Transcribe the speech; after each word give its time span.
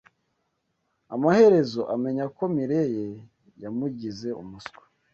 Amaherezo 1.15 1.81
amenya 1.93 2.25
ko 2.35 2.43
Mirelle 2.55 3.07
yamugize 3.63 4.29
umuswa. 4.41 4.83